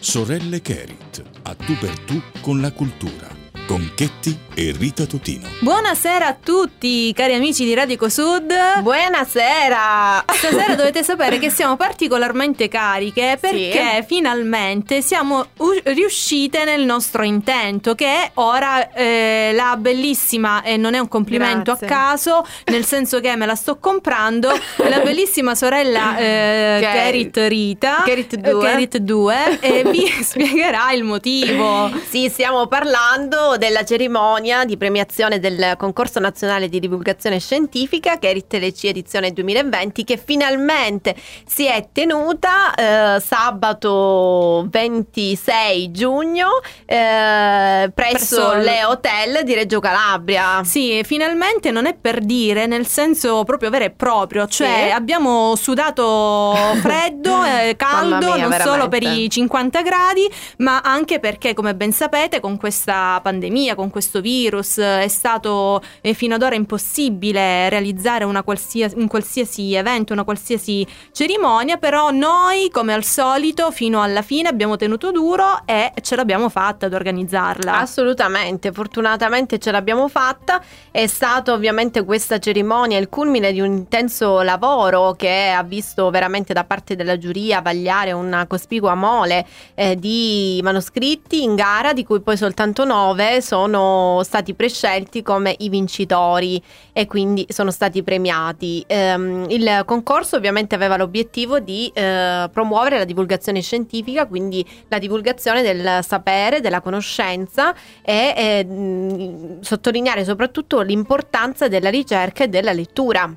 [0.00, 5.46] Sorelle Kerit, a tu per tu con la cultura con Chetti e Rita Totino.
[5.60, 8.50] Buonasera a tutti, cari amici di Radico Sud.
[8.80, 10.24] Buonasera!
[10.26, 14.04] Stasera dovete sapere che siamo particolarmente cariche perché sì.
[14.06, 20.94] finalmente siamo u- riuscite nel nostro intento, che è ora eh, la bellissima, e non
[20.94, 21.86] è un complimento Grazie.
[21.86, 24.48] a caso, nel senso che me la sto comprando,
[24.88, 31.90] la bellissima sorella eh, Kerit Rita, Kerit 2, Kerit 2 e vi spiegherà il motivo.
[32.08, 38.34] Sì, stiamo parlando della cerimonia di premiazione del concorso nazionale di divulgazione scientifica che è
[38.34, 48.54] RTLC edizione 2020 che finalmente si è tenuta eh, sabato 26 giugno eh, presso, presso
[48.54, 50.62] le hotel di Reggio Calabria.
[50.64, 54.94] Sì, finalmente non è per dire nel senso proprio vero e proprio, cioè sì.
[54.94, 58.62] abbiamo sudato freddo, eh, caldo, mia, non veramente.
[58.62, 63.74] solo per i 50 gradi, ma anche perché come ben sapete con questa pandemia pandemia,
[63.74, 70.12] con questo virus, è stato eh, fino ad ora impossibile realizzare qualsiasi, un qualsiasi evento,
[70.12, 75.92] una qualsiasi cerimonia, però noi come al solito fino alla fine abbiamo tenuto duro e
[76.00, 77.78] ce l'abbiamo fatta ad organizzarla.
[77.78, 84.42] Assolutamente, fortunatamente ce l'abbiamo fatta, è stata ovviamente questa cerimonia il culmine di un intenso
[84.42, 90.60] lavoro che ha visto veramente da parte della giuria vagliare una cospicua mole eh, di
[90.62, 97.06] manoscritti in gara, di cui poi soltanto nove sono stati prescelti come i vincitori e
[97.06, 98.84] quindi sono stati premiati.
[98.88, 105.62] Um, il concorso ovviamente aveva l'obiettivo di uh, promuovere la divulgazione scientifica, quindi la divulgazione
[105.62, 113.32] del sapere, della conoscenza e eh, sottolineare soprattutto l'importanza della ricerca e della lettura.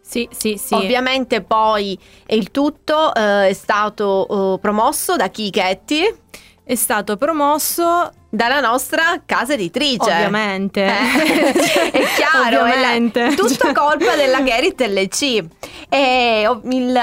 [0.00, 0.74] Sì, sì, sì.
[0.74, 6.02] Ovviamente poi il tutto uh, è stato uh, promosso da Chichetti.
[6.66, 10.10] È stato promosso dalla nostra casa editrice.
[10.10, 10.84] Ovviamente.
[10.84, 13.26] Eh, è chiaro, Ovviamente.
[13.26, 15.44] È tutto colpa della Gerrit LC.
[15.88, 17.00] E il,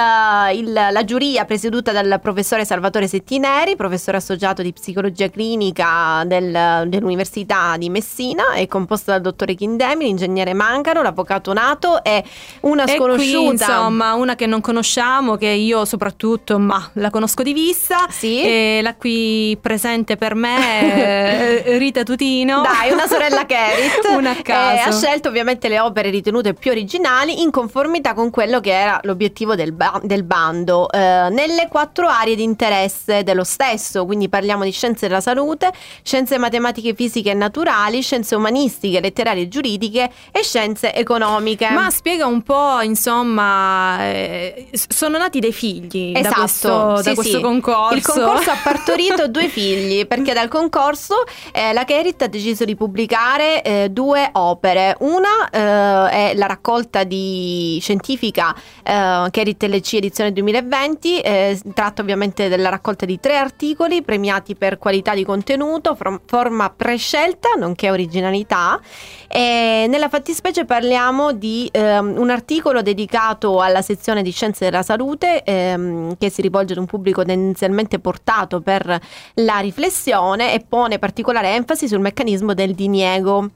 [0.54, 7.78] il, la giuria presieduta dal professore Salvatore Settineri, professore associato di psicologia clinica del, dell'Università
[7.78, 12.22] di Messina, è composta dal dottore Chindemi, l'ingegnere Mancaro, l'avvocato Nato e
[12.62, 13.32] una sconosciuta.
[13.32, 18.08] E qui, insomma, una che non conosciamo, che io soprattutto, ma la conosco di vista.
[18.10, 18.42] Sì.
[18.42, 22.62] E la qui presente per me eh, Rita Tutino.
[22.62, 24.08] Dai, una sorella Kerit.
[24.16, 24.76] una a caso.
[24.76, 29.00] Eh, ha scelto ovviamente le opere ritenute più originali in conformità con quello che era
[29.04, 34.64] l'obiettivo del, ba- del bando, eh, nelle quattro aree di interesse dello stesso, quindi parliamo
[34.64, 35.72] di scienze della salute,
[36.04, 41.70] scienze matematiche, fisiche e naturali, scienze umanistiche, letterarie e giuridiche e scienze economiche.
[41.70, 47.14] Ma spiega un po', insomma, eh, sono nati dei figli esatto, da questo, sì, da
[47.14, 47.44] questo sì.
[47.44, 47.96] concorso.
[47.96, 52.64] Il concorso ha partorito due figli perché dal concorso marzo eh, la Kerit ha deciso
[52.64, 54.96] di pubblicare eh, due opere.
[55.00, 62.48] Una eh, è la raccolta di scientifica eh, Kerit LC edizione 2020, eh, tratta ovviamente
[62.48, 68.80] della raccolta di tre articoli premiati per qualità di contenuto, forma prescelta nonché originalità.
[69.28, 75.44] E nella fattispecie parliamo di ehm, un articolo dedicato alla sezione di scienze della salute
[75.44, 79.00] ehm, che si rivolge ad un pubblico tendenzialmente portato per
[79.36, 83.50] la riflessione e pone particolare enfasi sul meccanismo del diniego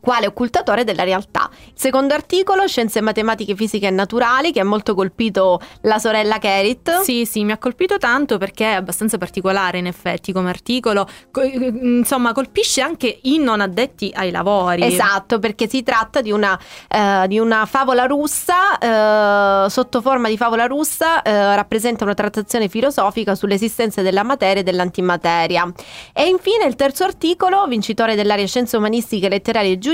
[0.00, 1.48] quale occultatore della realtà.
[1.66, 7.00] Il secondo articolo, Scienze matematiche, fisiche e naturali, che ha molto colpito la sorella Kerit.
[7.00, 11.08] Sì, sì, mi ha colpito tanto perché è abbastanza particolare in effetti come articolo.
[11.34, 14.82] insomma, colpisce anche i non addetti ai lavori.
[14.82, 16.58] Esatto, perché si tratta di una,
[16.88, 22.68] uh, di una favola russa, uh, sotto forma di favola russa, uh, rappresenta una trattazione
[22.68, 25.70] filosofica sull'esistenza della materia e dell'antimateria.
[26.12, 29.87] E infine il terzo articolo, vincitore dell'area scienze umanistiche, letterarie e giuridiche,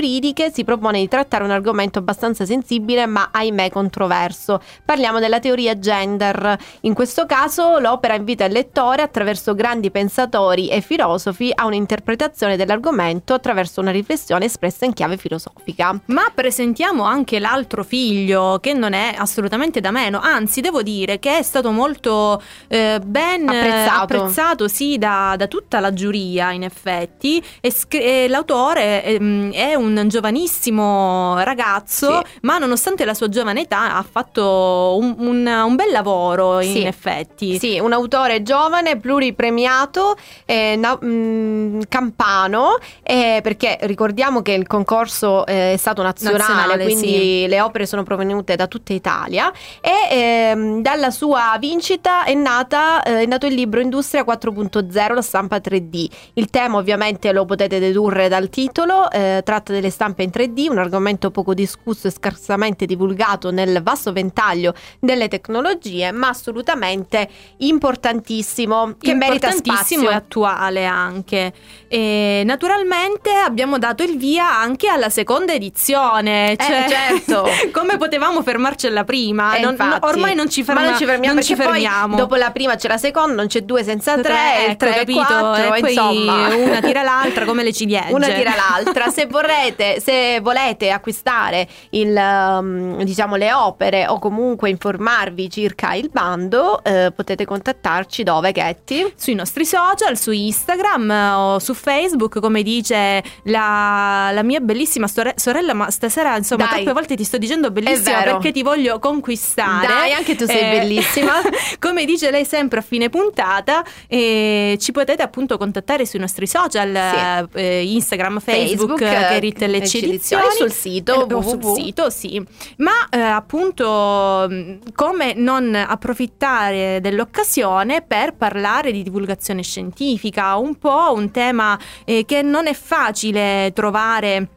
[0.51, 4.61] si propone di trattare un argomento abbastanza sensibile ma ahimè controverso.
[4.83, 6.57] Parliamo della teoria gender.
[6.81, 13.33] In questo caso l'opera invita il lettore attraverso grandi pensatori e filosofi a un'interpretazione dell'argomento
[13.33, 15.99] attraverso una riflessione espressa in chiave filosofica.
[16.07, 21.37] Ma presentiamo anche l'altro figlio che non è assolutamente da meno, anzi devo dire che
[21.37, 27.43] è stato molto eh, ben apprezzato, apprezzato sì, da, da, tutta la giuria in effetti
[27.61, 32.39] e, scr- e l'autore eh, è un un giovanissimo ragazzo, sì.
[32.41, 36.83] ma nonostante la sua giovane età ha fatto un, un, un bel lavoro in sì.
[36.83, 37.59] effetti.
[37.59, 40.15] Sì, un autore giovane, pluripremiato,
[40.45, 46.37] eh, na- mh, mm, campano, eh, perché ricordiamo che il concorso eh, è stato nazionale,
[46.37, 47.47] nazionale quindi sì.
[47.47, 49.51] le opere sono provenute da tutta Italia
[49.81, 55.21] e ehm, dalla sua vincita è, nata, eh, è nato il libro Industria 4.0, la
[55.21, 56.09] stampa 3D.
[56.33, 60.77] Il tema ovviamente lo potete dedurre dal titolo, eh, tratta delle stampe in 3D, un
[60.77, 69.13] argomento poco discusso e scarsamente divulgato nel vasto ventaglio delle tecnologie, ma assolutamente importantissimo, che
[69.13, 70.09] merita spazio.
[70.09, 71.53] e attuale anche.
[71.87, 77.47] E naturalmente abbiamo dato il via anche alla seconda edizione, eh, cioè, eh, certo.
[77.71, 79.55] come potevamo fermarci alla prima?
[79.55, 81.33] Eh, non, no, ormai non ci, ferma, ma non ci fermiamo.
[81.33, 82.15] Non ci fermiamo.
[82.15, 85.23] dopo la prima c'è la seconda, non c'è due senza tre, tre ecco, tre capito?
[85.23, 86.55] Quattro, e insomma.
[86.55, 87.83] una tira l'altra come le ciliegie.
[88.15, 89.09] Una tira l'altra.
[89.09, 89.27] Se
[89.65, 96.83] vorrete, se volete acquistare il, um, diciamo, le opere o comunque informarvi circa il bando,
[96.83, 99.13] eh, potete contattarci dove, Getty?
[99.15, 105.73] Sui nostri social, su Instagram o su Facebook, come dice la, la mia bellissima sorella,
[105.73, 106.73] ma stasera insomma Dai.
[106.75, 109.87] troppe volte ti sto dicendo bellissima perché ti voglio conquistare.
[109.87, 111.33] Dai, anche tu sei eh, bellissima.
[111.79, 117.47] come dice lei sempre a fine puntata, eh, ci potete appunto contattare sui nostri social,
[117.51, 117.59] sì.
[117.59, 120.43] eh, Instagram, Facebook, Facebook E Lecce Edizioni.
[120.57, 122.43] sul sito, eh, sul sito, sì.
[122.77, 124.49] Ma eh, appunto
[124.93, 132.41] come non approfittare dell'occasione per parlare di divulgazione scientifica, un po' un tema eh, che
[132.41, 134.54] non è facile trovare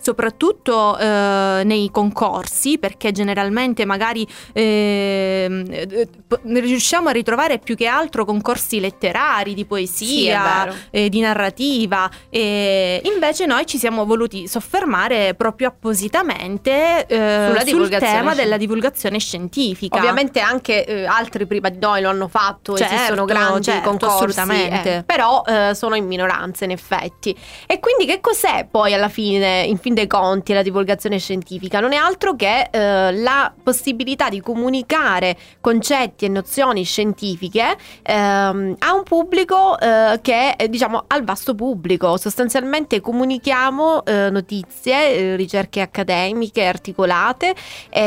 [0.00, 6.06] soprattutto eh, nei concorsi, perché generalmente magari eh,
[6.44, 13.00] riusciamo a ritrovare più che altro concorsi letterari, di poesia, sì, eh, di narrativa, e
[13.04, 19.96] invece noi ci siamo voluti soffermare proprio appositamente eh, sul tema della divulgazione scientifica.
[19.96, 24.16] Ovviamente anche eh, altri prima di noi lo hanno fatto, certo, esistono grandi certo, concorsi.
[24.28, 25.42] Eh, però
[25.72, 27.36] sono in minoranza in effetti.
[27.66, 31.92] E quindi che cos'è poi alla fine, in fin dei conti la divulgazione scientifica non
[31.92, 39.02] è altro che eh, la possibilità di comunicare concetti e nozioni scientifiche ehm, a un
[39.02, 42.18] pubblico eh, che è diciamo al vasto pubblico.
[42.18, 47.54] Sostanzialmente comunichiamo eh, notizie, eh, ricerche accademiche articolate,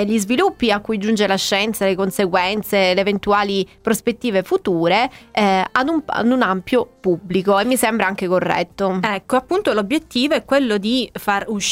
[0.05, 5.89] gli sviluppi a cui giunge la scienza, le conseguenze, le eventuali prospettive future eh, ad
[5.89, 8.99] un, ad un ampio pubblico e mi sembra anche corretto.
[9.01, 11.70] Ecco, appunto l'obiettivo è quello di far uscire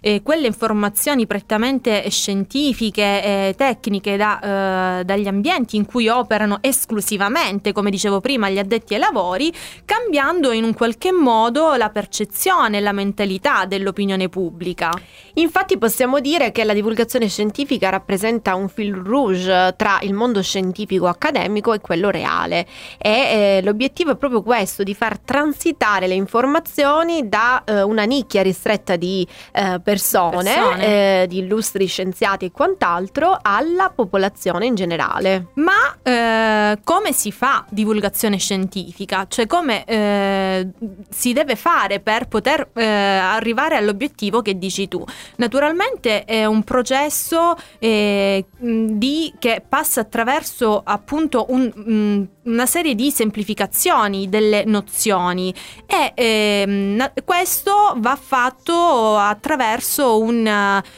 [0.00, 7.72] eh, quelle informazioni prettamente scientifiche e tecniche da, eh, dagli ambienti in cui operano esclusivamente,
[7.72, 9.52] come dicevo prima, gli addetti ai lavori,
[9.84, 14.90] cambiando in un qualche modo la percezione e la mentalità dell'opinione pubblica.
[15.34, 21.06] Infatti possiamo dire che la divulgazione scientifica rappresenta un fil rouge tra il mondo scientifico
[21.06, 22.66] accademico e quello reale
[22.98, 28.42] e eh, l'obiettivo è proprio questo, di far transitare le informazioni da eh, una nicchia
[28.42, 29.09] ristretta di
[29.52, 31.22] eh, persone, persone.
[31.22, 35.46] Eh, di illustri scienziati e quant'altro, alla popolazione in generale.
[35.54, 39.26] Ma eh, come si fa divulgazione scientifica?
[39.28, 40.68] Cioè come eh,
[41.08, 45.04] si deve fare per poter eh, arrivare all'obiettivo che dici tu?
[45.36, 54.28] Naturalmente è un processo di, che passa attraverso appunto un, mh, una serie di semplificazioni
[54.28, 55.54] delle nozioni
[55.86, 60.46] e ehm, questo va fatto attraverso un,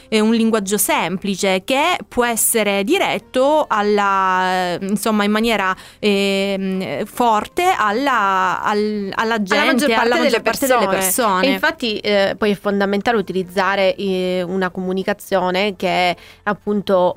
[0.09, 8.61] eh, un, linguaggio semplice che può essere diretto alla, insomma in maniera eh, forte alla,
[8.61, 10.79] al, alla gente, alla maggior parte, delle, persone.
[10.79, 11.45] delle persone.
[11.45, 17.13] E infatti eh, poi è fondamentale utilizzare eh, una comunicazione che appunto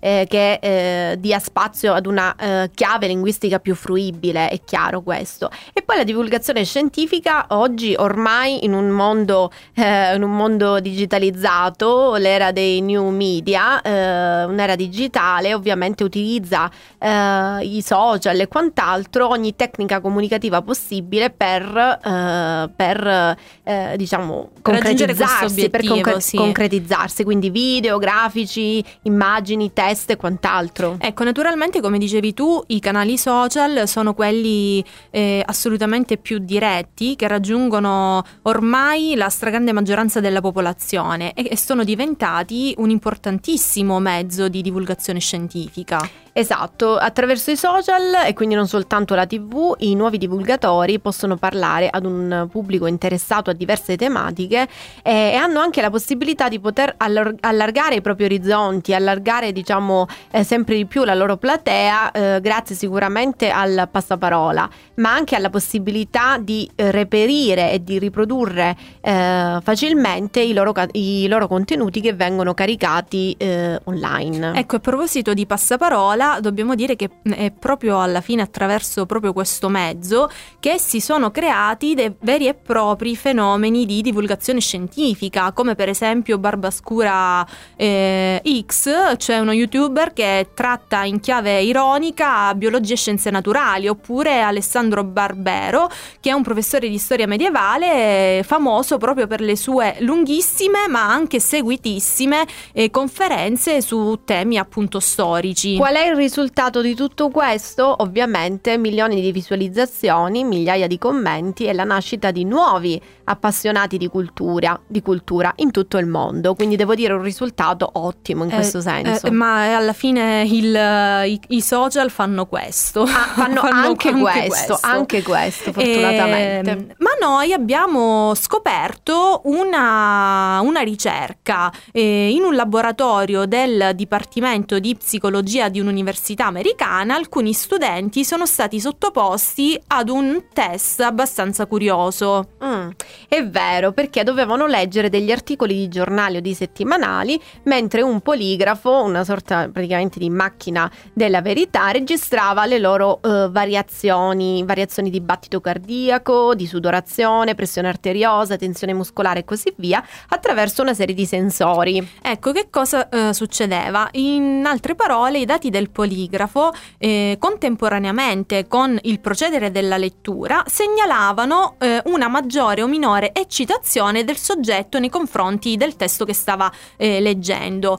[0.00, 5.50] che eh, dia spazio ad una chiave linguistica più fruibile, è chiaro questo.
[5.72, 9.39] E poi la divulgazione scientifica oggi ormai in un mondo,
[9.74, 17.64] eh, in un mondo digitalizzato, l'era dei new media, eh, un'era digitale, ovviamente utilizza eh,
[17.64, 25.86] i social e quant'altro, ogni tecnica comunicativa possibile per, eh, per eh, diciamo, concretizzarsi, per
[25.86, 26.36] concre- sì.
[26.36, 30.96] concretizzarsi, quindi video, grafici, immagini, test e quant'altro.
[30.98, 37.28] Ecco, naturalmente come dicevi tu, i canali social sono quelli eh, assolutamente più diretti che
[37.28, 45.20] raggiungono ormai la stragrande maggioranza della popolazione e, sono diventati un importantissimo mezzo di divulgazione
[45.20, 45.98] scientifica.
[46.32, 51.88] Esatto, attraverso i social e quindi non soltanto la TV, i nuovi divulgatori possono parlare
[51.90, 54.68] ad un pubblico interessato a diverse tematiche
[55.02, 60.44] e, e hanno anche la possibilità di poter allargare i propri orizzonti, allargare diciamo eh,
[60.44, 66.38] sempre di più la loro platea eh, grazie sicuramente al passaparola, ma anche alla possibilità
[66.38, 72.54] di eh, reperire e di riprodurre eh, facilmente i loro, i loro, contenuti che vengono
[72.54, 74.52] caricati eh, online.
[74.54, 79.68] Ecco, a proposito di passaparola, dobbiamo dire che è proprio alla fine attraverso proprio questo
[79.68, 85.88] mezzo che si sono creati dei veri e propri fenomeni di divulgazione scientifica, come per
[85.88, 87.44] esempio Barbascura
[87.74, 94.42] eh, X, cioè uno youtuber che tratta in chiave ironica biologia e scienze naturali, oppure
[94.42, 100.88] Alessandro Barbero, che è un professore di storia medievale famoso proprio per le sue lunghissime
[100.88, 105.76] ma anche seguitissime eh, conferenze su temi appunto storici.
[105.76, 107.94] Qual è il risultato di tutto questo?
[107.98, 114.78] Ovviamente milioni di visualizzazioni, migliaia di commenti e la nascita di nuovi appassionati di cultura,
[114.86, 116.54] di cultura in tutto il mondo.
[116.54, 119.26] Quindi devo dire un risultato ottimo in eh, questo senso.
[119.26, 123.02] Eh, ma alla fine il, i, i, social fanno questo.
[123.02, 126.70] Ah, fanno, fanno anche, anche, questo, questo, anche questo, fortunatamente.
[126.70, 134.96] Eh, ma noi abbiamo scoperto una, una ricerca eh, in un laboratorio del Dipartimento di
[134.96, 142.48] Psicologia di un'università università americana, alcuni studenti sono stati sottoposti ad un test abbastanza curioso.
[142.64, 142.88] Mm,
[143.28, 149.02] è vero, perché dovevano leggere degli articoli di giornali o di settimanali, mentre un poligrafo,
[149.02, 155.60] una sorta praticamente di macchina della verità, registrava le loro uh, variazioni, variazioni di battito
[155.60, 162.06] cardiaco, di sudorazione, pressione arteriosa, tensione muscolare e così via, attraverso una serie di sensori.
[162.22, 164.08] Ecco, che cosa uh, succedeva?
[164.12, 171.76] In altre parole, i dati del poligrafo, eh, contemporaneamente con il procedere della lettura, segnalavano
[171.78, 177.20] eh, una maggiore o minore eccitazione del soggetto nei confronti del testo che stava eh,
[177.20, 177.98] leggendo,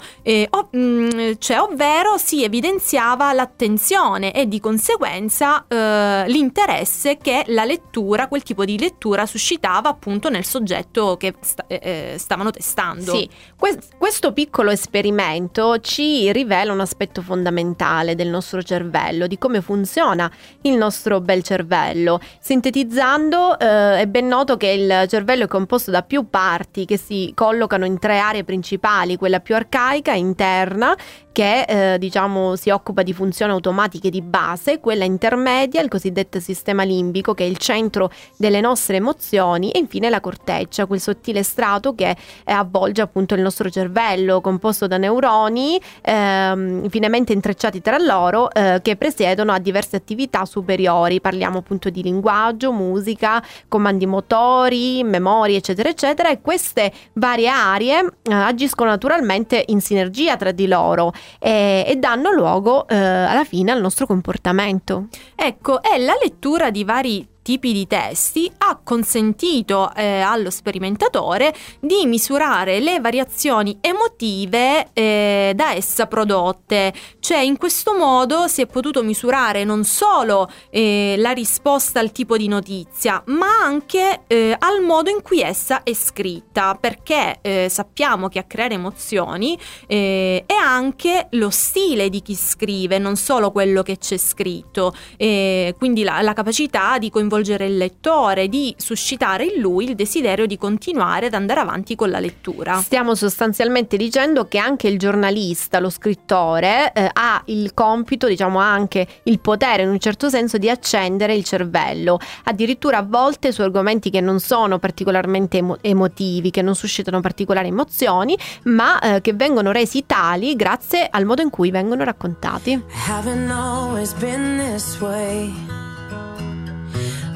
[0.49, 7.65] o, mh, mm, cioè, ovvero si evidenziava l'attenzione e di conseguenza eh, l'interesse che la
[7.65, 13.13] lettura, quel tipo di lettura suscitava appunto nel soggetto che sta, eh, eh, stavano testando.
[13.13, 19.37] Sì, que- questo piccolo esperimento ci rivela un aspetto fondamentale fondamentale del nostro cervello, di
[19.37, 22.19] come funziona il nostro bel cervello.
[22.39, 27.31] Sintetizzando, eh, è ben noto che il cervello è composto da più parti che si
[27.35, 30.95] collocano in tre aree principali, quella più arcaica, interna,
[31.31, 36.83] che eh, diciamo si occupa di funzioni automatiche di base, quella intermedia, il cosiddetto sistema
[36.83, 41.95] limbico che è il centro delle nostre emozioni e infine la corteccia, quel sottile strato
[41.95, 48.79] che avvolge appunto il nostro cervello, composto da neuroni ehm, finemente intrecciati tra loro eh,
[48.81, 55.87] che presiedono a diverse attività superiori, parliamo appunto di linguaggio, musica, comandi motori, memorie eccetera
[55.87, 61.95] eccetera e queste varie aree eh, agiscono naturalmente in sinergia tra di loro e, e
[61.95, 65.07] danno luogo eh, alla fine al nostro comportamento.
[65.35, 72.05] Ecco, è la lettura di vari tipi di testi ha consentito eh, allo sperimentatore di
[72.05, 79.03] misurare le variazioni emotive eh, da essa prodotte, cioè in questo modo si è potuto
[79.03, 85.09] misurare non solo eh, la risposta al tipo di notizia, ma anche eh, al modo
[85.09, 91.27] in cui essa è scritta, perché eh, sappiamo che a creare emozioni eh, è anche
[91.31, 96.97] lo stile di chi scrive, non solo quello che c'è scritto, quindi la, la capacità
[96.97, 101.59] di coinvolgere coinvolgere il lettore, di suscitare in lui il desiderio di continuare ad andare
[101.59, 102.79] avanti con la lettura.
[102.79, 109.07] Stiamo sostanzialmente dicendo che anche il giornalista, lo scrittore, eh, ha il compito, diciamo anche
[109.23, 114.09] il potere in un certo senso di accendere il cervello, addirittura a volte su argomenti
[114.09, 119.71] che non sono particolarmente emo- emotivi, che non suscitano particolari emozioni, ma eh, che vengono
[119.71, 122.81] resi tali grazie al modo in cui vengono raccontati.
[123.07, 125.80] Haven't always been this way.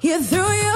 [0.00, 0.75] You threw your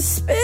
[0.00, 0.39] Spit.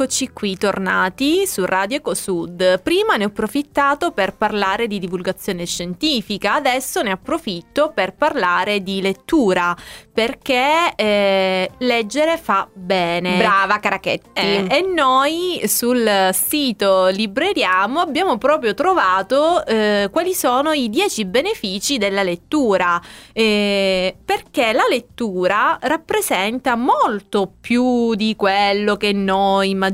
[0.00, 2.80] E rieccoci qui tornati su Radio Ecosud.
[2.80, 9.02] Prima ne ho approfittato per parlare di divulgazione scientifica, adesso ne approfitto per parlare di
[9.02, 9.76] lettura,
[10.10, 13.36] perché eh, leggere fa bene.
[13.36, 14.30] Brava Carachetti.
[14.32, 21.98] Eh, e noi sul sito Libreriamo abbiamo proprio trovato eh, quali sono i 10 benefici
[21.98, 22.98] della lettura,
[23.34, 29.88] eh, perché la lettura rappresenta molto più di quello che noi immaginiamo.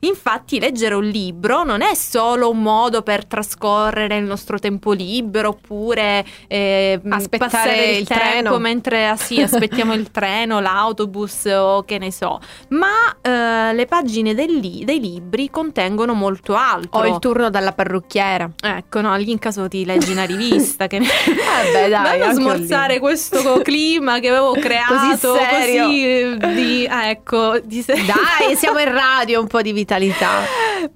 [0.00, 5.50] Infatti leggere un libro non è solo un modo per trascorrere il nostro tempo libero
[5.50, 8.58] oppure eh, Aspettare il, il treno.
[8.58, 12.40] mentre ah, sì, aspettiamo il treno, l'autobus o che ne so.
[12.68, 12.88] Ma
[13.20, 17.00] eh, le pagine li- dei libri contengono molto altro.
[17.00, 18.50] Ho il turno dalla parrucchiera.
[18.60, 21.06] Ecco, no, lì in caso ti leggi una rivista che ne...
[21.30, 26.36] Vabbè, dai, anche smorzare questo clima che avevo creato Così serio.
[26.38, 30.42] così, di, ah, ecco, di Dai, siamo in radio, un po' di vitalità.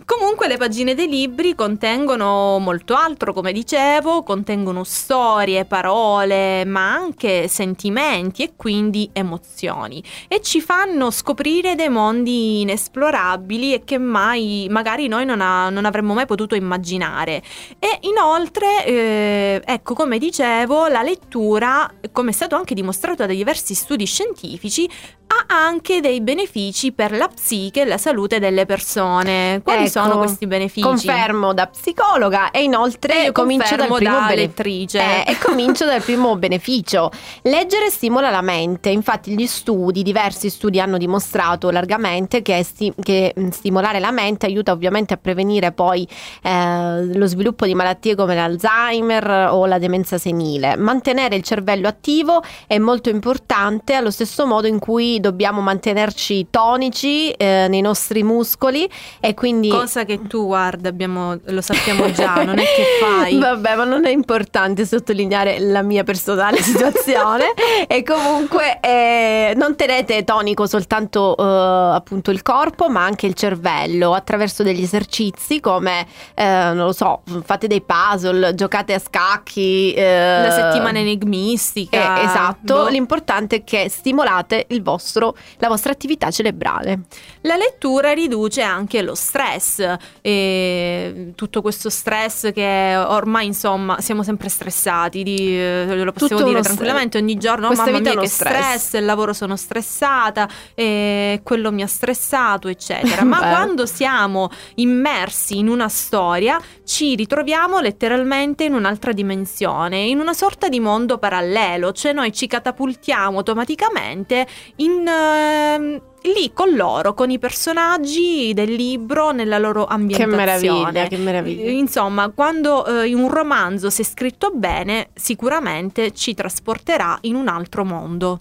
[0.05, 7.49] Comunque le pagine dei libri contengono molto altro, come dicevo, contengono storie, parole, ma anche
[7.49, 15.07] sentimenti e quindi emozioni e ci fanno scoprire dei mondi inesplorabili e che mai magari
[15.07, 17.43] noi non, ha- non avremmo mai potuto immaginare.
[17.79, 23.75] E inoltre, eh, ecco, come dicevo, la lettura, come è stato anche dimostrato da diversi
[23.75, 24.89] studi scientifici,
[25.27, 29.61] ha anche dei benefici per la psiche e la salute delle persone.
[29.63, 30.87] Quali Ecco, sono questi benefici?
[30.87, 34.99] Confermo da psicologa e inoltre E io comincio dal primo da bene- lettrice.
[35.25, 37.11] Eh, e comincio dal primo beneficio.
[37.43, 43.33] Leggere stimola la mente, infatti gli studi, diversi studi hanno dimostrato largamente che, sti- che,
[43.35, 46.07] mh, stimolare la mente aiuta ovviamente a prevenire poi
[46.43, 50.77] eh, lo sviluppo di malattie come l'Alzheimer o la demenza senile.
[50.77, 57.31] Mantenere il cervello attivo è molto importante allo stesso modo in cui dobbiamo mantenerci tonici
[57.31, 58.89] eh, nei nostri muscoli
[59.21, 63.39] e quindi Cosa che tu guarda, abbiamo, lo sappiamo già, non è che fai.
[63.39, 67.53] Vabbè, ma non è importante sottolineare la mia personale situazione.
[67.87, 74.13] e comunque eh, non tenete tonico soltanto eh, appunto il corpo, ma anche il cervello
[74.15, 79.93] attraverso degli esercizi come eh, non lo so, fate dei puzzle, giocate a scacchi.
[79.95, 82.21] eh, La settimana enigmistica.
[82.21, 82.89] eh, esatto, Boh.
[82.89, 87.01] l'importante è che stimolate il vostro, la vostra attività cerebrale.
[87.47, 94.49] La lettura riduce anche lo stress, e tutto questo stress che ormai insomma siamo sempre
[94.49, 98.29] stressati, di, eh, lo possiamo Tutto dire tranquillamente ogni giorno, oh, mamma vita mia che
[98.29, 103.49] stress." stress, il lavoro sono stressata, quello mi ha stressato eccetera, ma Beh.
[103.51, 110.71] quando siamo immersi in una storia ci ritroviamo letteralmente in un'altra dimensione, in una sorta
[110.71, 115.07] di mondo parallelo, cioè noi ci catapultiamo automaticamente in...
[115.07, 120.37] ehm, lì con loro, con i personaggi del libro nella loro Che ambientazione.
[120.37, 121.71] meraviglia, che meraviglia.
[121.71, 128.41] Insomma, quando eh, un romanzo se scritto bene, sicuramente ci trasporterà in un altro mondo.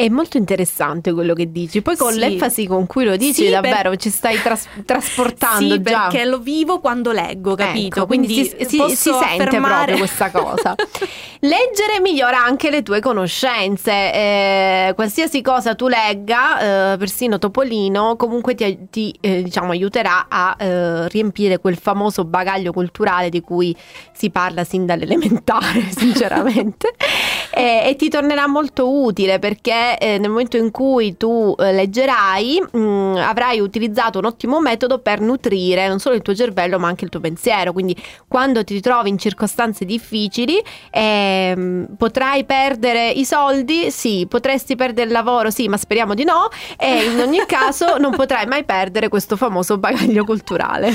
[0.00, 1.82] È molto interessante quello che dici.
[1.82, 2.20] Poi con Sì.
[2.20, 6.02] l'enfasi con cui lo dici, Sì, davvero ci stai tras- trasportando sì, già.
[6.06, 7.96] perché lo vivo quando leggo, capito?
[7.96, 10.74] Ecco, quindi, si, si- posso si sente affermare- proprio questa cosa.
[11.40, 13.90] Leggere migliora anche le tue conoscenze.
[13.90, 20.54] eh, qualsiasi cosa tu legga, eh, persino Topolino, comunque ti, ti, eh, diciamo, aiuterà a
[20.58, 23.74] eh, riempire quel famoso bagaglio culturale di cui
[24.12, 26.94] si parla sin dall'elementare, sinceramente.
[27.52, 32.62] E, e ti tornerà molto utile perché eh, nel momento in cui tu eh, leggerai
[32.70, 37.04] mh, avrai utilizzato un ottimo metodo per nutrire non solo il tuo cervello ma anche
[37.04, 37.72] il tuo pensiero.
[37.72, 37.96] Quindi
[38.26, 45.12] quando ti trovi in circostanze difficili ehm, potrai perdere i soldi, sì, potresti perdere il
[45.12, 46.48] lavoro, sì, ma speriamo di no.
[46.76, 50.92] E in ogni caso non potrai mai perdere questo famoso bagaglio culturale.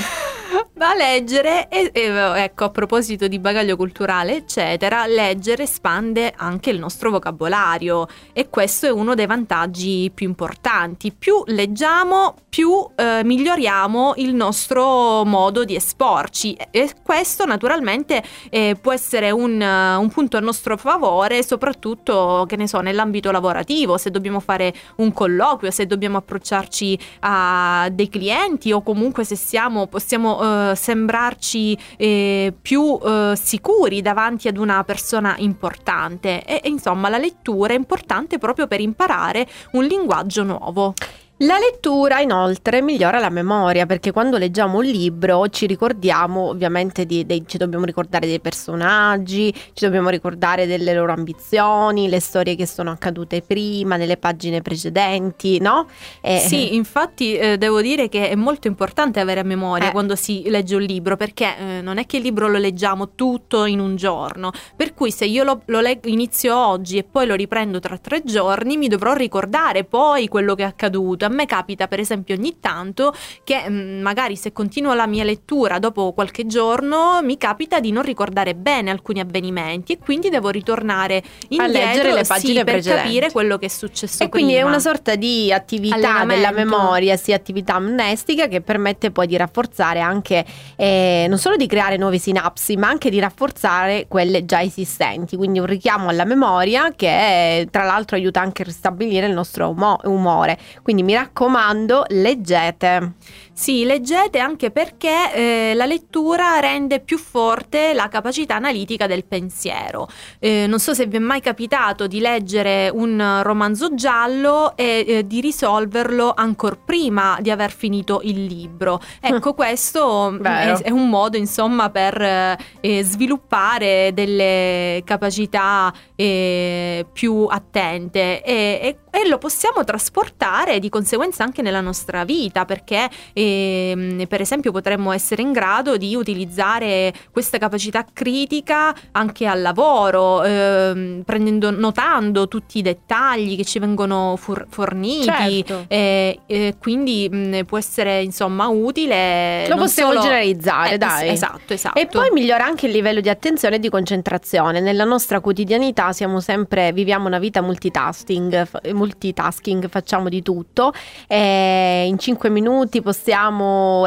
[0.75, 2.03] Ma leggere, e, e,
[2.43, 8.82] ecco a proposito di bagaglio culturale eccetera, leggere espande anche il nostro vocabolario e questo
[8.85, 11.11] è uno dei vantaggi più importanti.
[11.11, 18.93] Più leggiamo, più eh, miglioriamo il nostro modo di esporci e, questo naturalmente eh, può
[18.93, 24.11] essere un, eh, un punto a nostro favore, soprattutto che ne so, nell'ambito lavorativo, se
[24.11, 30.71] dobbiamo fare un colloquio, se dobbiamo approcciarci a dei clienti o comunque se siamo, possiamo
[30.71, 36.43] eh, sembrarci eh, più eh, sicuri davanti ad una persona importante.
[36.43, 40.95] E, e, insomma, la lettura è importante proprio per imparare un linguaggio nuovo.
[41.37, 47.25] La lettura inoltre migliora la memoria perché quando leggiamo un libro ci ricordiamo ovviamente di,
[47.25, 52.67] dei- ci dobbiamo ricordare dei personaggi, ci dobbiamo ricordare delle loro ambizioni, le storie che
[52.67, 55.87] sono accadute prima, nelle pagine precedenti, no?
[56.21, 59.91] E- Sì, infatti eh, devo dire che è molto importante avere a memoria Eh.
[59.91, 63.65] quando si legge un libro, perché eh, non è che il libro lo leggiamo tutto
[63.65, 67.33] in un giorno, per cui se io lo, lo leggo, inizio oggi e poi lo
[67.33, 71.22] riprendo tra tre giorni, mi dovrò ricordare poi quello che è accaduto.
[71.25, 75.79] A me capita per esempio ogni tanto che mm, magari se continuo la mia lettura
[75.79, 81.21] dopo qualche giorno mi capita di non ricordare bene alcuni avvenimenti e quindi devo ritornare
[81.49, 83.03] indietro leggere le sì, pagine per precedenti.
[83.03, 84.67] capire quello che è successo E quindi prima.
[84.67, 89.99] è una sorta di attività della memoria, sì, attività amnestica che permette poi di rafforzare
[89.99, 95.35] anche, eh, non solo di creare nuove sinapsi, ma anche di rafforzare quelle già esistenti.
[95.35, 99.99] Quindi un richiamo alla memoria che tra l'altro aiuta anche a ristabilire il nostro umo-
[100.03, 100.57] umore.
[100.81, 103.13] Quindi mi raccomando, leggete.
[103.55, 110.07] Sì, leggete anche perché eh, la lettura rende più forte la capacità analitica del pensiero.
[110.39, 115.27] Eh, non so se vi è mai capitato di leggere un romanzo giallo e eh,
[115.27, 118.99] di risolverlo ancora prima di aver finito il libro.
[119.33, 128.43] Ecco, questo è, è, un modo, insomma, per eh, sviluppare delle capacità eh, più attente
[128.43, 133.09] e, e, e, lo possiamo trasportare di conseguenza anche nella nostra vita perché
[133.43, 140.43] eh, per esempio potremmo essere in grado di utilizzare questa capacità critica anche al lavoro
[140.43, 145.21] eh, prendendo, notando tutti i dettagli che ci vengono for- forniti.
[145.23, 145.85] Certo.
[145.87, 150.21] e quindi mh, può essere insomma utile lo possiamo solo...
[150.23, 151.29] generalizzare Eh, dai.
[151.29, 151.99] esatto esatto.
[151.99, 154.79] E poi migliora anche il livello di attenzione e di concentrazione.
[154.79, 160.93] Nella nostra quotidianità siamo sempre viviamo una vita multitasking multitasking facciamo di tutto.
[161.27, 163.31] E in 5 minuti possiamo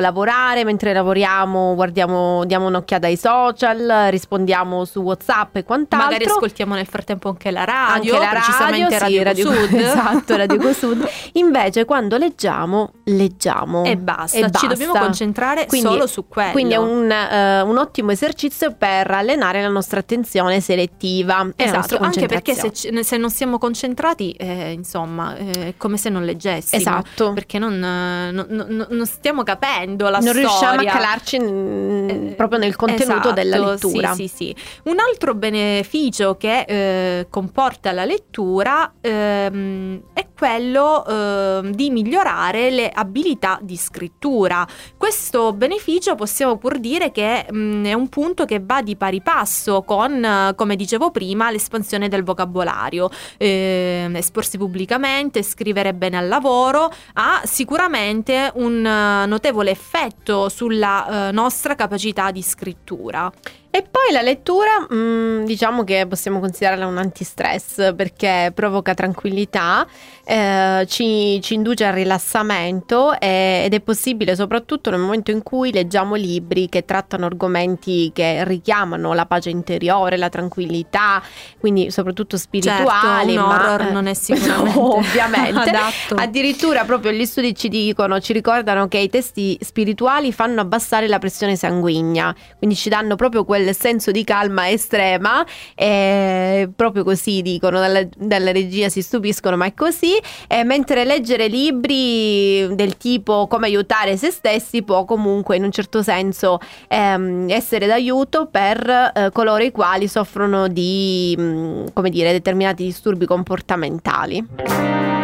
[0.01, 6.09] lavorare mentre lavoriamo guardiamo diamo un'occhiata ai social rispondiamo su whatsapp e quant'altro.
[6.09, 9.75] Magari ascoltiamo nel frattempo anche la radio anche la precisamente radio, Radio, sì, Sud.
[9.81, 11.09] Esatto Radio Sud.
[11.33, 13.85] Invece quando leggiamo leggiamo.
[13.85, 14.67] E basta, E ci basta.
[14.69, 16.51] dobbiamo concentrare Quindi- solo su quello.
[16.53, 21.49] quindi è un, eh, un ottimo esercizio per allenare la nostra attenzione selettiva.
[21.57, 26.09] Esatto, anche perché se, ci- se non siamo concentrati, eh, insomma, eh, è come se
[26.11, 26.81] non leggessimo.
[26.81, 27.33] Esatto.
[27.33, 30.41] Perché non, eh, non- non- non stiamo capendo la non storia.
[30.43, 34.13] riusciamo a calarci mm, Eh, proprio nel contenuto esatto, della lettura.
[34.15, 34.57] Sì, sì, sì.
[34.85, 42.91] Un altro beneficio che eh, comporta la lettura ehm, è quello ehm, di migliorare le
[42.91, 44.67] abilità di scrittura.
[44.97, 49.83] Questo beneficio possiamo pur dire che mh, è un punto che va di pari passo
[49.83, 53.09] con, eh, come dicevo prima, l'espansione del vocabolario.
[53.39, 61.33] Eh, esporsi pubblicamente, scrivere bene al lavoro ha sicuramente un eh, notevole effetto sulla eh,
[61.33, 63.31] nostra capacità di scrittura.
[63.77, 69.87] E poi la lettura, mm, diciamo che possiamo considerarla un antistress perché provoca tranquillità,
[70.25, 75.73] eh, ci, ci induce al rilassamento e- ed è possibile soprattutto nel momento in cui
[75.73, 81.23] leggiamo libri che trattano argomenti che richiamano la pace interiore, la tranquillità,
[81.59, 83.35] quindi soprattutto spirituali.
[83.35, 85.69] Certo, ma, eh, non è sicuramente ovviamente.
[85.69, 86.15] adatto.
[86.15, 91.19] Addirittura proprio gli studi ci dicono, ci ricordano che i testi spirituali fanno abbassare la
[91.19, 97.79] pressione sanguigna, quindi ci danno proprio quel senso di calma estrema, e proprio così dicono,
[97.81, 100.15] dalla, dalla regia si stupiscono, ma è così,
[100.47, 106.03] e mentre leggere libri del tipo come aiutare se stessi può comunque in un certo
[106.03, 112.85] senso ehm, essere d'aiuto per eh, coloro i quali soffrono di, mh, come dire, determinati
[112.85, 115.15] disturbi comportamentali.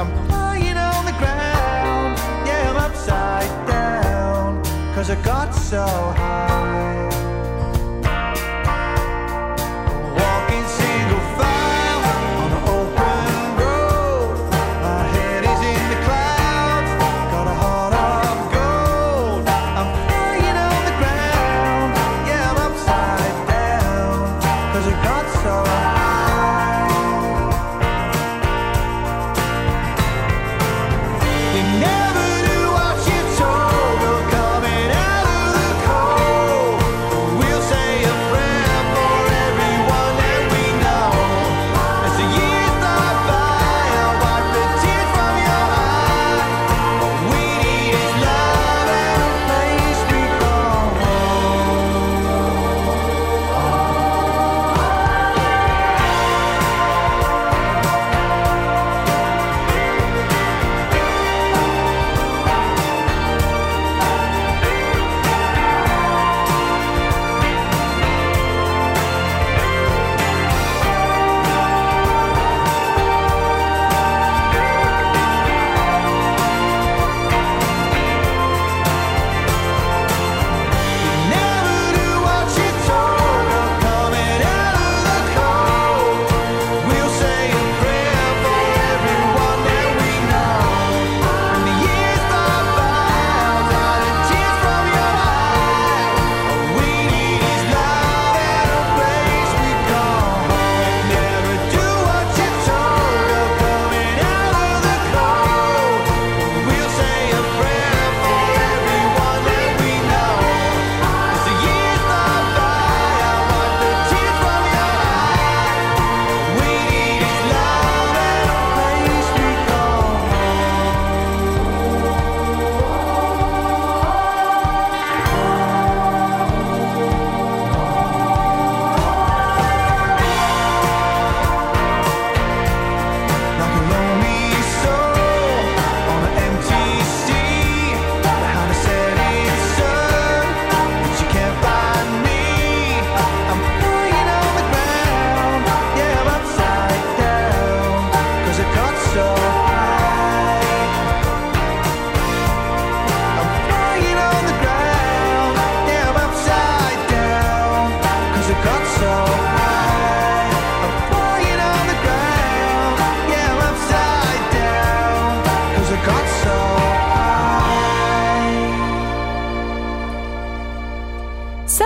[0.00, 7.29] I'm lying on the ground, yeah, I'm upside down, cause I got so high.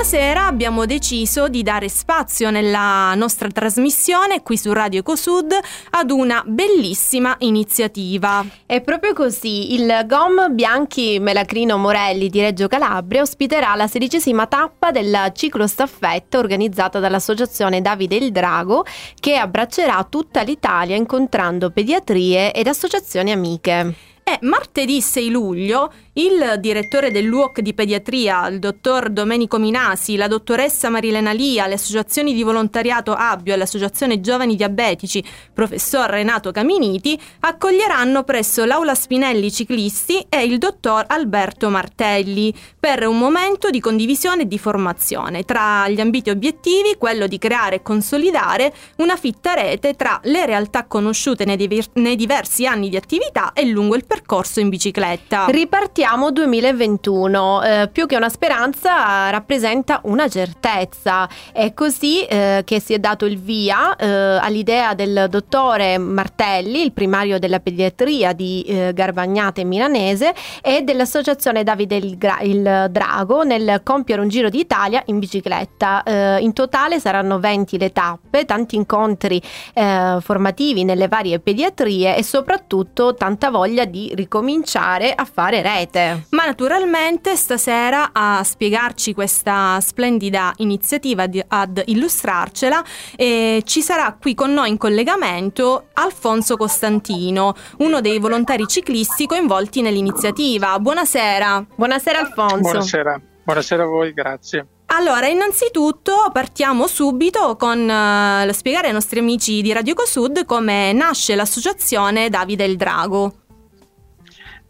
[0.03, 5.53] Sera abbiamo deciso di dare spazio nella nostra trasmissione qui su Radio Ecosud
[5.91, 8.45] ad una bellissima iniziativa.
[8.65, 14.91] È proprio così, il GOM Bianchi Melacrino Morelli di Reggio Calabria ospiterà la sedicesima tappa
[14.91, 18.85] della ciclostaffetta organizzata dall'associazione Davide il Drago
[19.21, 23.95] che abbraccerà tutta l'Italia incontrando pediatrie ed associazioni amiche.
[24.27, 30.89] E martedì 6 luglio il direttore dell'UOC di pediatria, il dottor Domenico Minasi, la dottoressa
[30.89, 38.23] Marilena Lia, le associazioni di volontariato Abbio e l'associazione Giovani Diabetici, professor Renato Caminiti, accoglieranno
[38.23, 44.47] presso l'Aula Spinelli Ciclisti e il dottor Alberto Martelli per un momento di condivisione e
[44.47, 45.43] di formazione.
[45.43, 50.85] Tra gli ambiti obiettivi, quello di creare e consolidare una fitta rete tra le realtà
[50.85, 55.47] conosciute nei, nei diversi anni di attività e lungo il percorso in bicicletta.
[55.47, 61.27] Ripartiamo 2021, eh, più che una speranza rappresenta una certezza.
[61.51, 66.93] È così eh, che si è dato il via eh, all'idea del dottore Martelli, il
[66.93, 73.81] primario della pediatria di eh, Garbagnate Milanese e dell'associazione Davide il, Gra- il Drago nel
[73.83, 76.03] compiere un giro d'Italia in bicicletta.
[76.03, 79.41] Eh, in totale saranno 20 le tappe, tanti incontri
[79.73, 85.93] eh, formativi nelle varie pediatrie e soprattutto tanta voglia di ricominciare a fare rete.
[86.31, 92.83] Ma naturalmente stasera a spiegarci questa splendida iniziativa, di- ad illustrarcela,
[93.17, 99.81] eh, ci sarà qui con noi in collegamento Alfonso Costantino, uno dei volontari ciclisti coinvolti
[99.83, 100.79] nell'iniziativa.
[100.79, 101.67] Buonasera.
[101.77, 102.59] Buonasera Alfonso.
[102.59, 104.67] Buonasera, buonasera a voi, grazie.
[104.87, 111.35] Allora, innanzitutto partiamo subito con eh, spiegare ai nostri amici di Radio Ecosud come nasce
[111.35, 113.44] l'associazione Davide il Drago.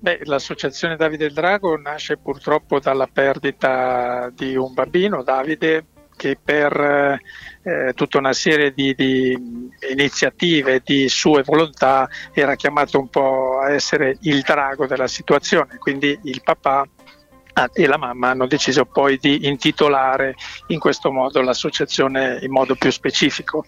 [0.04, 7.18] Beh, l'associazione Davide il Drago nasce purtroppo dalla perdita di un bambino, Davide, che per
[7.62, 9.34] eh, tutta una serie di, di
[9.90, 16.18] iniziative, di sue volontà, era chiamato un po' a essere il drago della situazione, quindi
[16.24, 16.86] il papà
[17.72, 20.34] e la mamma hanno deciso poi di intitolare
[20.66, 23.64] in questo modo l'associazione in modo più specifico.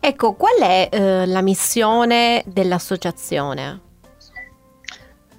[0.00, 3.88] Ecco, qual è eh, la missione dell'associazione?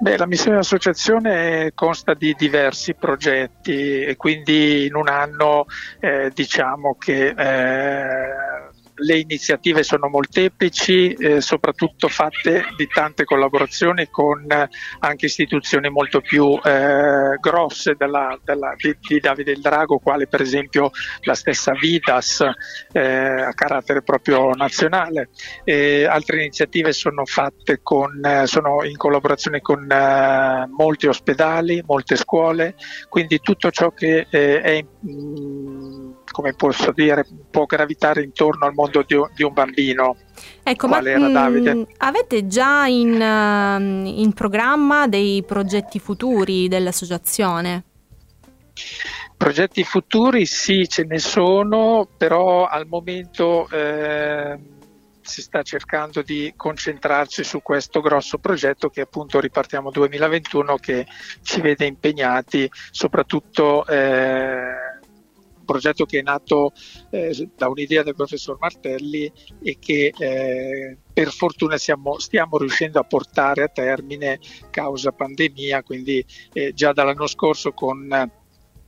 [0.01, 5.65] Beh, la missione dell'associazione consta di diversi progetti e quindi in un anno
[5.99, 8.70] eh, diciamo che eh,
[9.03, 16.21] le iniziative sono molteplici, eh, soprattutto fatte di tante collaborazioni con eh, anche istituzioni molto
[16.21, 21.73] più eh, grosse della- della- di, di Davide il Drago, quale per esempio la stessa
[21.73, 22.43] Vidas
[22.91, 25.29] eh, a carattere proprio nazionale.
[25.63, 32.15] E altre iniziative sono fatte con, eh, sono in collaborazione con eh, molti ospedali, molte
[32.15, 32.75] scuole,
[33.09, 35.70] quindi tutto ciò che è, mm,
[36.31, 40.15] come posso dire, può gravitare intorno al mondo di, un- di un bambino.
[40.63, 41.73] Ecco, Quale ma era Davide?
[41.75, 47.83] mh, avete già in, ehm, in programma dei progetti futuri dell'associazione?
[49.37, 54.57] Progetti futuri sì, ce ne sono, però al momento eh,
[55.21, 61.07] si sta cercando di concentrarci su questo grosso progetto che appunto ripartiamo 2021 che
[61.41, 64.90] ci vede impegnati soprattutto eh,
[65.61, 66.73] un progetto che è nato
[67.11, 73.03] eh, da un'idea del professor Martelli e che eh, per fortuna siamo- stiamo riuscendo a
[73.03, 78.09] portare a termine causa pandemia, quindi eh, già dall'anno scorso con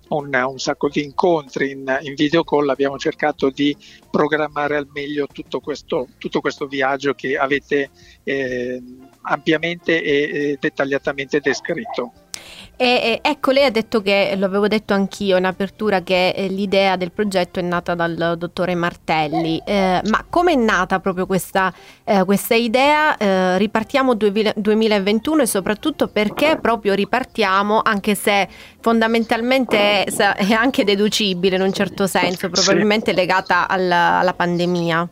[0.09, 3.75] un, un sacco di incontri in, in video call abbiamo cercato di
[4.09, 7.89] programmare al meglio tutto questo, tutto questo viaggio che avete
[8.23, 8.81] eh,
[9.21, 12.22] ampiamente e, e dettagliatamente descritto.
[12.75, 16.95] E, ecco, lei ha detto che, lo avevo detto anch'io in apertura, che eh, l'idea
[16.95, 19.61] del progetto è nata dal dottore Martelli.
[19.65, 23.15] Eh, ma come è nata proprio questa, eh, questa idea?
[23.17, 28.47] Eh, ripartiamo 2000 2021 e soprattutto perché proprio ripartiamo, anche se
[28.79, 35.09] fondamentalmente è, anche deducibile in un certo senso, probabilmente legata alla, alla pandemia.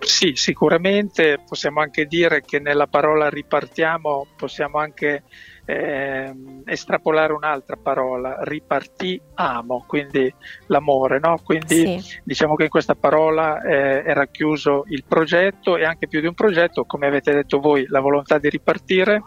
[0.00, 5.24] Sì, sicuramente possiamo anche dire che nella parola ripartiamo possiamo anche
[5.68, 10.32] ehm, estrapolare un'altra parola, ripartiamo, quindi
[10.68, 11.38] l'amore, no?
[11.44, 12.20] Quindi Sì.
[12.24, 16.34] diciamo che in questa parola eh, è racchiuso il progetto e anche più di un
[16.34, 19.20] progetto, come avete detto voi, la volontà di ripartire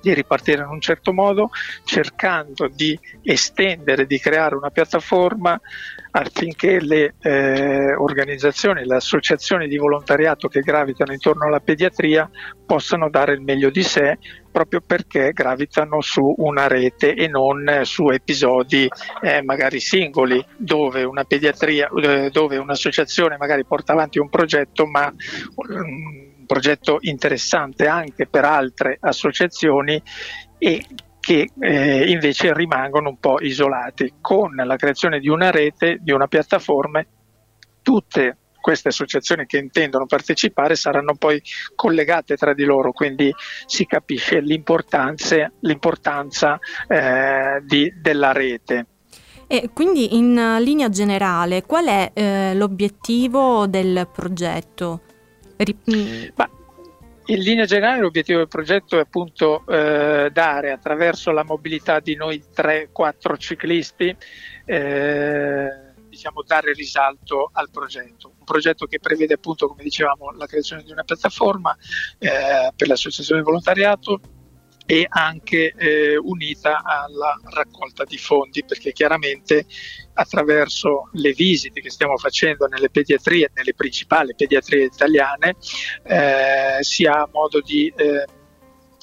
[0.00, 1.50] di ripartire in un certo modo,
[1.84, 5.60] cercando di estendere, di creare una piattaforma
[6.12, 12.30] affinché le eh, organizzazioni, le associazioni di volontariato che gravitano intorno alla pediatria
[12.64, 14.18] possano dare il meglio di sé
[14.58, 18.88] proprio perché gravitano su una rete e non eh, su episodi
[19.22, 25.14] eh, magari singoli dove una pediatria, eh, dove un'associazione magari porta avanti un progetto ma
[25.54, 30.02] un progetto interessante anche per altre associazioni
[30.58, 30.84] e
[31.20, 34.14] che eh, invece rimangono un po' isolati.
[34.20, 37.00] Con la creazione di una rete, di una piattaforma,
[37.80, 38.36] tutte
[38.68, 41.40] queste associazioni che intendono partecipare saranno poi
[41.74, 48.86] collegate tra di loro, quindi si capisce l'importanza, l'importanza eh, di, della rete.
[49.46, 55.00] E quindi in linea generale qual è eh, l'obiettivo del progetto?
[55.56, 55.78] Ri-
[56.34, 56.50] Ma
[57.24, 62.42] in linea generale l'obiettivo del progetto è appunto eh, dare attraverso la mobilità di noi
[62.54, 64.14] 3-4 ciclisti
[64.66, 68.32] eh, diciamo dare risalto al progetto.
[68.38, 71.76] Un progetto che prevede appunto, come dicevamo, la creazione di una piattaforma
[72.18, 74.20] eh, per l'associazione di volontariato
[74.90, 79.66] e anche eh, unita alla raccolta di fondi, perché chiaramente
[80.14, 85.56] attraverso le visite che stiamo facendo nelle pediatrie, nelle principali pediatrie italiane,
[86.04, 88.24] eh, si ha modo di eh,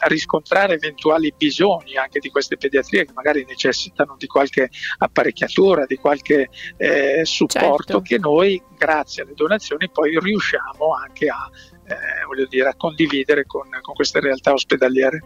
[0.08, 6.49] riscontrare eventuali bisogni anche di queste pediatrie che magari necessitano di qualche apparecchiatura, di qualche
[6.78, 8.01] eh, supporto Certo.
[8.01, 11.49] che noi grazie alle donazioni poi riusciamo anche a,
[11.88, 15.24] eh, voglio dire, a condividere con, con queste realtà ospedaliere.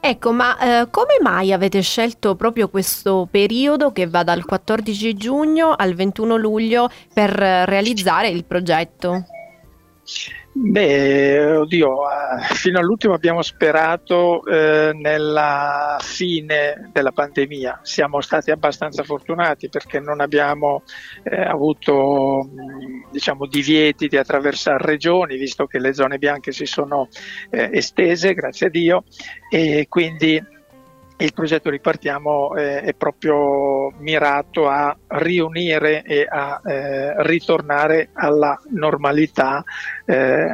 [0.00, 5.74] Ecco, ma eh, come mai avete scelto proprio questo periodo che va dal 14 giugno
[5.76, 9.24] al 21 luglio per realizzare il progetto?
[10.58, 17.80] Beh, oddio, eh, fino all'ultimo abbiamo sperato eh, nella fine della pandemia.
[17.82, 20.82] Siamo stati abbastanza fortunati perché non abbiamo
[21.24, 22.48] eh, avuto
[23.10, 27.08] diciamo, divieti di attraversare regioni, visto che le zone bianche si sono
[27.50, 29.04] eh, estese, grazie a Dio,
[29.50, 30.42] e quindi
[31.18, 39.64] il progetto Ripartiamo eh, è proprio mirato a riunire e a eh, ritornare alla normalità
[40.04, 40.46] eh,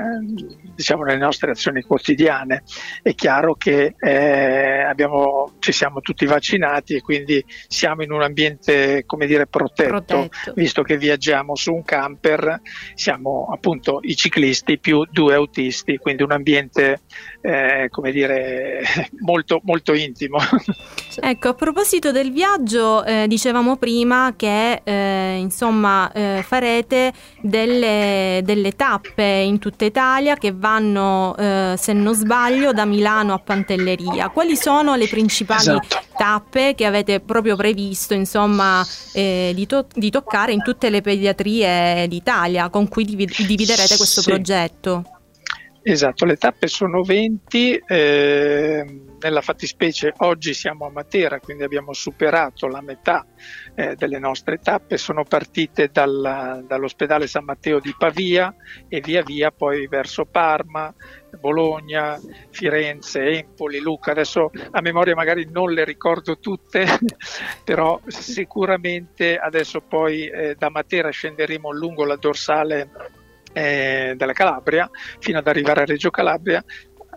[0.74, 2.62] diciamo nelle nostre azioni quotidiane.
[3.02, 9.04] È chiaro che eh, abbiamo, ci siamo tutti vaccinati e quindi siamo in un ambiente
[9.06, 10.52] come dire protetto, Protetto.
[10.54, 12.60] visto che viaggiamo su un camper,
[12.94, 17.00] siamo appunto i ciclisti più due autisti, quindi un ambiente
[17.40, 18.82] eh, come dire
[19.24, 20.38] molto, molto intimo.
[21.24, 27.12] Ecco, a proposito del viaggio, eh, dicevamo prima che eh, insomma eh, farete
[27.42, 33.38] delle, delle tappe in tutta Italia che vanno, eh, se non sbaglio, da Milano a
[33.38, 34.28] Pantelleria.
[34.30, 35.98] Quali sono le principali Esatto.
[36.16, 42.06] tappe che avete proprio previsto, insomma, eh, di, to- di toccare in tutte le pediatrie
[42.06, 44.30] d'Italia con cui divi- dividerete questo Sì.
[44.30, 45.04] progetto?
[45.84, 48.84] Esatto, le tappe sono 20, eh,
[49.18, 53.26] nella fattispecie oggi siamo a Matera, quindi abbiamo superato la metà
[53.74, 58.54] eh, delle nostre tappe, sono partite dal- dall'ospedale San Matteo di Pavia
[58.88, 60.92] e via via poi verso Parma,
[61.40, 62.20] Bologna,
[62.50, 64.10] Firenze, Empoli, Lucca.
[64.10, 66.86] Adesso a memoria magari non le ricordo tutte,
[67.64, 72.90] però sicuramente adesso poi eh, da Matera scenderemo lungo la dorsale
[73.52, 76.62] eh, della Calabria fino ad arrivare a Reggio Calabria,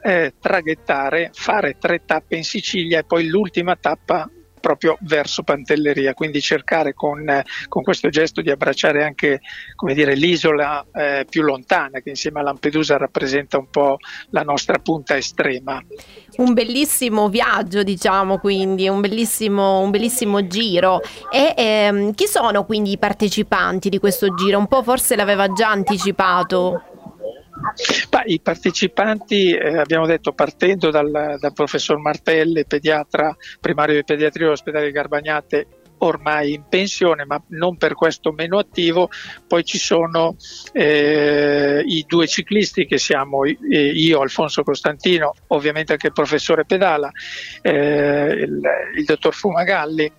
[0.02, 4.30] eh, traghettare, fare tre tappe in Sicilia e poi l'ultima tappa
[4.66, 9.42] proprio verso Pantelleria, quindi cercare con, eh, con questo gesto di abbracciare anche
[9.94, 13.98] dire, l'isola eh, più lontana che insieme a Lampedusa rappresenta un po'
[14.32, 15.80] la nostra punta estrema.
[16.38, 21.00] Un bellissimo viaggio, diciamo, quindi un bellissimo, un bellissimo giro.
[21.32, 24.58] E ehm, chi sono quindi i partecipanti di questo giro?
[24.58, 26.95] Un po' forse l'aveva già anticipato.
[28.12, 34.46] Ma I partecipanti, eh, abbiamo detto, partendo dal, dal professor Martelli, pediatra primario di pediatria
[34.46, 35.68] dell'ospedale di Garbagnate,
[36.00, 39.10] ormai in pensione, ma non per questo meno attivo.
[39.48, 40.36] Poi ci sono
[40.74, 47.10] eh, i due ciclisti che siamo eh, io, Alfonso Costantino, ovviamente anche il professore Pedala,
[47.62, 48.62] eh, il,
[48.98, 50.12] il dottor Fumagalli.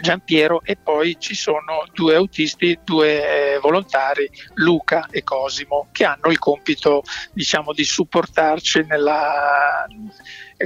[0.00, 6.30] Giampiero e poi ci sono due autisti, due eh, volontari, Luca e Cosimo, che hanno
[6.30, 9.86] il compito diciamo, di supportarci nella,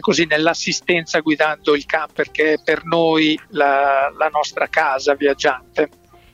[0.01, 5.89] così, nell'assistenza guidando il camper che è per noi la, la nostra casa viaggiante.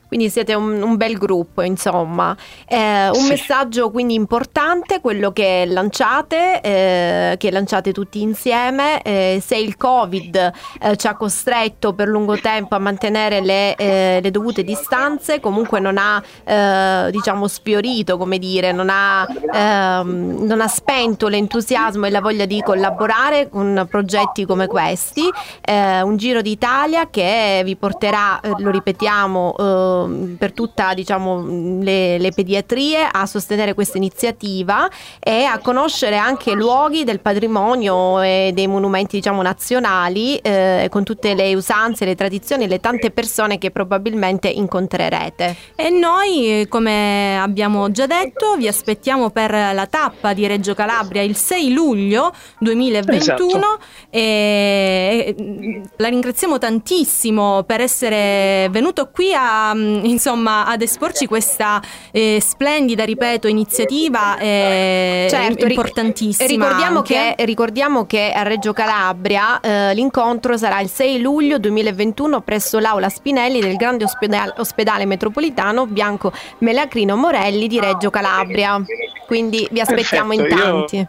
[0.09, 2.37] Quindi siete un, un bel gruppo, insomma.
[2.67, 3.29] Eh, un Sì.
[3.29, 9.01] messaggio quindi importante, quello che lanciate, eh, che lanciate tutti insieme.
[9.03, 14.21] Eh, se il Covid eh, ci ha costretto per lungo tempo a mantenere le, eh,
[14.23, 20.61] le dovute distanze, comunque non ha eh, diciamo sfiorito, come dire, non ha, ehm, non
[20.61, 25.23] ha spento l'entusiasmo e la voglia di collaborare con progetti come questi.
[25.69, 29.98] Un giro d'Italia che vi porterà, lo ripetiamo,
[30.39, 34.89] per tutta diciamo, le, le pediatrie a sostenere questa iniziativa
[35.19, 41.35] e a conoscere anche luoghi del patrimonio e dei monumenti diciamo, nazionali eh, con tutte
[41.35, 45.57] le usanze, le tradizioni e le tante persone che probabilmente incontrerete.
[45.75, 51.37] E noi, come abbiamo già detto, vi aspettiamo per la tappa di Reggio Calabria il
[51.37, 53.79] 6 luglio 2021 Esatto.
[54.11, 61.81] e eh, la ringraziamo tantissimo per essere venuto qui a, mm, insomma, ad esporci questa
[62.11, 66.49] eh, splendida, ripeto, iniziativa eh, Certo, importantissima.
[66.49, 72.79] Ricordiamo che, ricordiamo che a Reggio Calabria eh, l'incontro sarà il 6 luglio 2021 presso
[72.79, 78.81] l'Aula Spinelli del grande ospedale, ospedale metropolitano Bianco Melacrino Morelli di Reggio Calabria.
[79.27, 81.09] Quindi vi aspettiamo in Perfetto, io- tanti.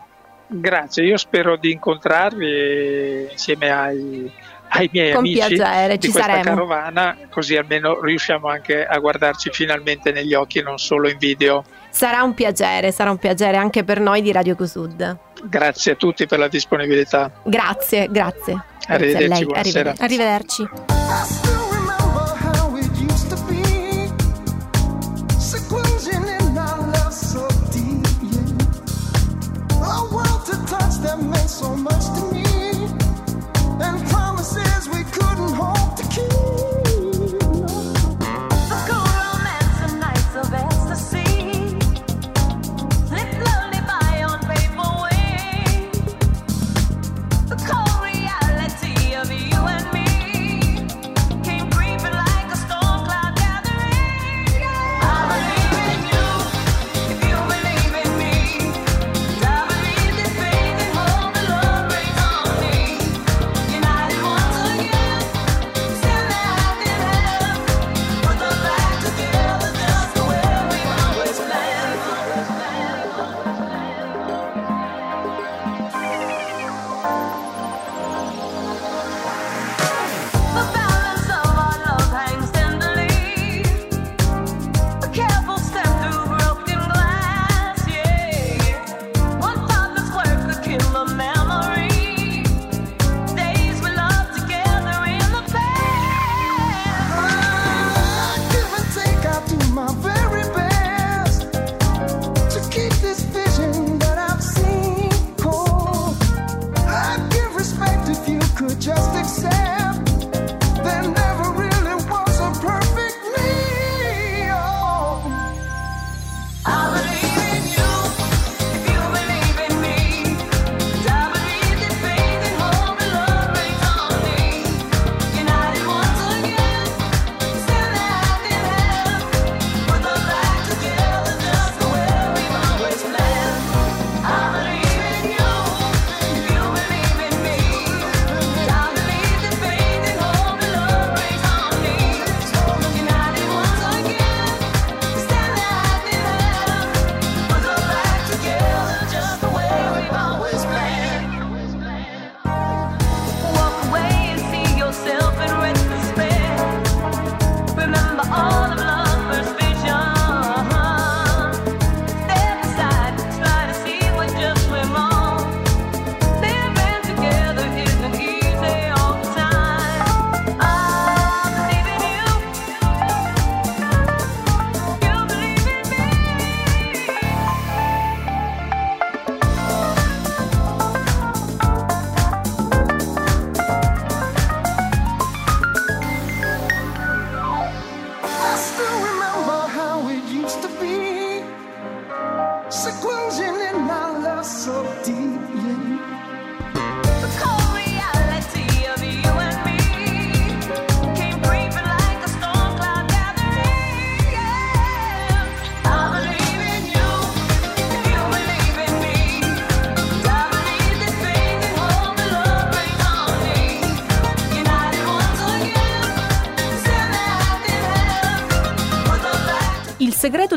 [0.51, 4.31] Grazie, io spero di incontrarvi insieme ai,
[4.69, 6.55] ai miei Con amici piacere, di ci questa saremo.
[6.55, 11.63] carovana, così almeno riusciamo anche a guardarci finalmente negli occhi non solo in video.
[11.89, 15.17] Sarà un piacere, sarà un piacere anche per noi di Radio Cosud.
[15.43, 17.31] Grazie a tutti per la disponibilità.
[17.43, 18.63] Grazie, grazie.
[18.87, 20.01] Arrivederci, arrivederci.
[20.03, 21.48] Arrivederci.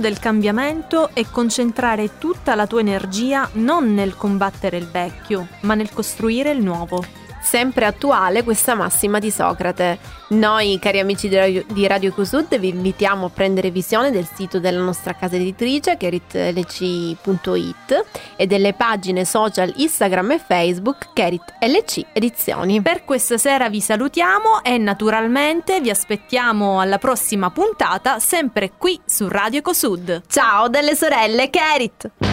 [0.02, 5.92] Del cambiamento è concentrare tutta la tua energia non nel combattere il vecchio, ma nel
[5.92, 7.21] costruire il nuovo.
[7.42, 10.20] Sempre attuale questa massima di Socrate.
[10.28, 14.80] Noi, cari amici di Radio, di Ecosud, vi invitiamo a prendere visione del sito della
[14.80, 18.04] nostra casa editrice, keritlc.it,
[18.36, 22.80] e delle pagine social Instagram e Facebook Kerit LC Edizioni.
[22.80, 29.26] Per questa sera vi salutiamo e naturalmente vi aspettiamo alla prossima puntata, sempre qui su
[29.28, 30.22] Radio Ecosud.
[30.28, 32.31] Ciao delle sorelle Kerit!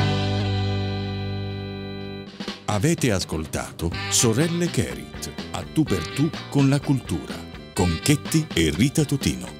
[2.71, 7.33] Avete ascoltato Sorelle Kerit, a tu per tu con la cultura,
[7.73, 9.58] con Chetti e Rita Totino.